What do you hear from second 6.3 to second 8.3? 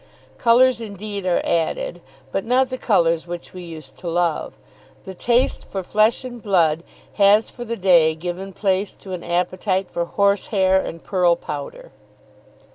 blood has for the day